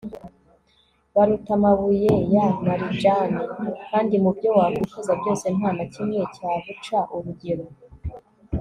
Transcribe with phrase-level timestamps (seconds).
[1.13, 3.39] buruta amabuye ya marijani
[3.89, 7.65] kandi mu byo wakwifuza byose nta na kimwe cyabuca urugero